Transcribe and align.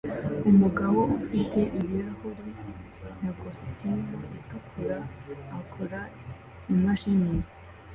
Umugabo 0.51 0.99
ufite 1.19 1.59
ibirahuri 1.79 2.51
na 3.21 3.31
kositimu 3.39 4.17
itukura 4.39 4.97
akora 5.59 5.99
imashini 6.73 7.31